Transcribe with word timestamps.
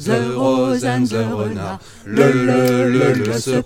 The 0.00 0.34
rose 0.34 0.82
renard, 0.82 1.78
le 2.06 2.32
le 2.32 2.88
le 2.88 3.12
le 3.12 3.24
the 3.38 3.62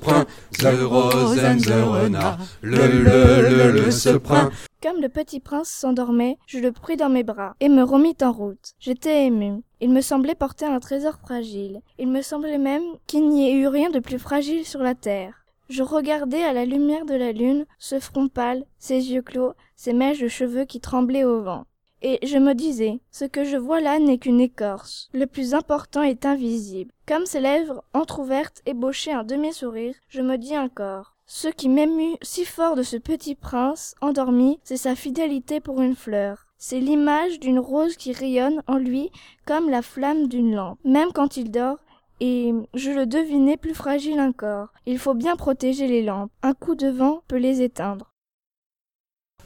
le 2.60 2.86
le 2.88 3.50
le 3.50 3.70
le. 3.70 4.50
Comme 4.82 5.00
le 5.00 5.08
petit 5.08 5.38
prince 5.38 5.68
s'endormait, 5.68 6.36
je 6.46 6.58
le 6.58 6.72
pris 6.72 6.96
dans 6.96 7.08
mes 7.08 7.22
bras 7.22 7.54
et 7.60 7.68
me 7.68 7.84
remit 7.84 8.16
en 8.20 8.32
route. 8.32 8.72
J'étais 8.80 9.26
ému. 9.26 9.62
Il 9.80 9.90
me 9.90 10.00
semblait 10.00 10.34
porter 10.34 10.66
un 10.66 10.80
trésor 10.80 11.18
fragile. 11.22 11.80
Il 11.98 12.08
me 12.08 12.20
semblait 12.20 12.59
même 12.59 12.82
qu'il 13.07 13.29
n'y 13.29 13.48
ait 13.48 13.55
eu 13.55 13.69
rien 13.69 13.91
de 13.91 14.01
plus 14.01 14.19
fragile 14.19 14.64
sur 14.64 14.80
la 14.80 14.96
terre. 14.96 15.46
Je 15.69 15.82
regardais 15.82 16.43
à 16.43 16.53
la 16.53 16.64
lumière 16.64 17.07
de 17.07 17.14
la 17.14 17.30
lune 17.30 17.64
ce 17.79 18.01
front 18.01 18.29
pâle, 18.29 18.64
ses 18.79 19.12
yeux 19.12 19.23
clos, 19.23 19.55
ses 19.77 19.93
mèches 19.93 20.21
de 20.21 20.29
cheveux 20.29 20.64
qui 20.64 20.80
tremblaient 20.80 21.25
au 21.25 21.43
vent. 21.43 21.64
Et 22.07 22.18
je 22.23 22.36
me 22.36 22.52
disais, 22.52 23.00
ce 23.11 23.25
que 23.25 23.45
je 23.45 23.57
vois 23.57 23.80
là 23.80 23.98
n'est 23.98 24.18
qu'une 24.18 24.43
écorce. 24.43 25.09
Le 25.14 25.27
plus 25.27 25.55
important 25.55 26.02
est 26.02 26.27
invisible. 26.27 26.93
Comme 27.09 27.25
ses 27.25 27.41
lèvres 27.41 27.82
entr'ouvertes 27.95 28.61
ébauchaient 28.66 29.15
un 29.15 29.24
demi-sourire, 29.24 29.95
je 30.11 30.20
me 30.20 30.37
dis 30.37 30.59
encore, 30.59 31.16
ce 31.25 31.48
qui 31.48 31.70
m'émut 31.70 32.19
si 32.20 32.45
fort 32.45 32.77
de 32.77 32.83
ce 32.83 32.98
petit 32.98 33.34
prince 33.34 33.95
endormi, 34.02 34.61
c'est 34.64 34.77
sa 34.77 34.95
fidélité 34.95 35.61
pour 35.61 35.80
une 35.80 35.97
fleur. 35.97 36.47
C'est 36.59 36.78
l'image 36.78 37.41
d'une 37.41 37.59
rose 37.59 37.97
qui 37.97 38.12
rayonne 38.12 38.62
en 38.66 38.77
lui 38.77 39.11
comme 39.47 39.70
la 39.70 39.80
flamme 39.80 40.28
d'une 40.28 40.55
lampe, 40.55 40.78
même 40.84 41.11
quand 41.14 41.39
il 41.39 41.50
dort, 41.50 41.78
et 42.20 42.52
je 42.75 42.91
le 42.91 43.06
devinais 43.06 43.56
plus 43.56 43.75
fragile 43.75 44.20
encore. 44.20 44.69
Il 44.84 44.98
faut 44.98 45.14
bien 45.14 45.36
protéger 45.36 45.86
les 45.86 46.02
lampes. 46.02 46.30
Un 46.42 46.52
coup 46.52 46.75
de 46.75 46.89
vent 46.89 47.23
peut 47.28 47.39
les 47.39 47.62
éteindre. 47.62 48.13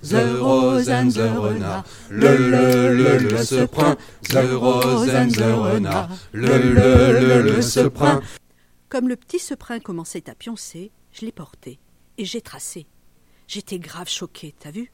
The 0.03 0.39
rose 0.41 0.89
and 0.89 1.11
the 1.11 1.29
renard, 1.37 1.85
le 2.09 2.37
le 2.37 2.95
le 2.95 3.19
le 3.19 3.45
se 3.45 3.67
prend, 3.67 3.97
the 4.29 4.55
rose 4.55 5.11
and 5.11 5.31
the 5.31 5.53
renard, 5.53 6.09
le 6.33 6.57
le 6.57 7.19
le 7.21 7.43
le 7.43 7.63
se 7.63 7.81
prend. 7.81 8.21
Comme 8.89 9.09
le 9.09 9.17
petit 9.17 9.41
seprin 9.41 9.81
commençait 9.81 10.31
à 10.31 10.37
pioncer, 10.37 10.93
je 11.13 11.27
l'ai 11.27 11.33
porté 11.33 11.81
et 12.17 12.25
j'ai 12.25 12.41
tracé. 12.41 12.87
J'étais 13.49 13.81
grave 13.81 14.09
choquée, 14.09 14.55
t'as 14.59 14.71
vu? 14.71 14.93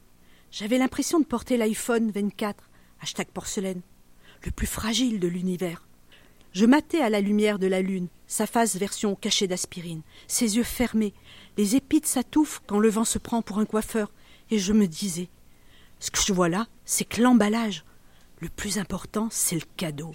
J'avais 0.50 0.78
l'impression 0.78 1.20
de 1.20 1.26
porter 1.26 1.58
l'iPhone 1.58 2.10
24, 2.10 2.70
hashtag 3.02 3.28
porcelaine, 3.28 3.82
le 4.44 4.52
plus 4.52 4.66
fragile 4.66 5.20
de 5.20 5.28
l'univers. 5.28 5.86
Je 6.52 6.64
matais 6.64 7.00
à 7.00 7.10
la 7.10 7.20
lumière 7.20 7.58
de 7.58 7.66
la 7.66 7.82
lune, 7.82 8.08
sa 8.26 8.46
face 8.46 8.76
version 8.76 9.16
cachée 9.16 9.48
d'aspirine, 9.48 10.02
ses 10.28 10.56
yeux 10.56 10.62
fermés, 10.62 11.12
les 11.58 11.76
épis 11.76 12.00
de 12.00 12.06
sa 12.06 12.22
touffe 12.22 12.62
quand 12.66 12.78
le 12.78 12.88
vent 12.88 13.04
se 13.04 13.18
prend 13.18 13.42
pour 13.42 13.58
un 13.58 13.66
coiffeur, 13.66 14.12
et 14.50 14.58
je 14.58 14.72
me 14.72 14.86
disais 14.86 15.28
Ce 16.00 16.10
que 16.10 16.20
je 16.20 16.32
vois 16.32 16.48
là, 16.48 16.66
c'est 16.84 17.04
que 17.04 17.22
l'emballage. 17.22 17.84
Le 18.40 18.48
plus 18.48 18.78
important, 18.78 19.28
c'est 19.30 19.56
le 19.56 19.66
cadeau. 19.76 20.14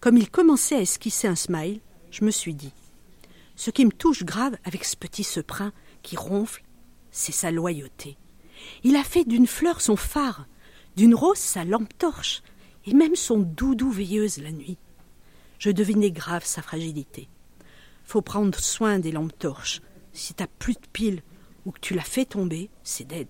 Comme 0.00 0.16
il 0.16 0.30
commençait 0.30 0.76
à 0.76 0.80
esquisser 0.80 1.26
un 1.26 1.36
smile, 1.36 1.80
je 2.10 2.24
me 2.24 2.30
suis 2.30 2.54
dit 2.54 2.72
ce 3.56 3.70
qui 3.70 3.84
me 3.84 3.92
touche 3.92 4.24
grave 4.24 4.56
avec 4.64 4.84
ce 4.84 4.96
petit 4.96 5.24
seprin 5.24 5.72
qui 6.02 6.16
ronfle, 6.16 6.64
c'est 7.10 7.32
sa 7.32 7.50
loyauté. 7.50 8.16
Il 8.82 8.96
a 8.96 9.04
fait 9.04 9.24
d'une 9.24 9.46
fleur 9.46 9.80
son 9.80 9.96
phare, 9.96 10.46
d'une 10.96 11.14
rose 11.14 11.38
sa 11.38 11.64
lampe 11.64 11.96
torche, 11.96 12.42
et 12.86 12.94
même 12.94 13.16
son 13.16 13.38
doudou 13.38 13.90
veilleuse 13.90 14.38
la 14.38 14.50
nuit. 14.50 14.76
Je 15.58 15.70
devinais 15.70 16.10
grave 16.10 16.44
sa 16.44 16.62
fragilité. 16.62 17.28
Faut 18.04 18.22
prendre 18.22 18.58
soin 18.58 18.98
des 18.98 19.12
lampes 19.12 19.38
torches. 19.38 19.80
Si 20.12 20.34
t'as 20.34 20.46
plus 20.46 20.74
de 20.74 20.86
piles 20.92 21.22
ou 21.64 21.72
que 21.72 21.80
tu 21.80 21.94
la 21.94 22.02
fais 22.02 22.24
tomber, 22.24 22.70
c'est 22.82 23.06
dead. 23.06 23.28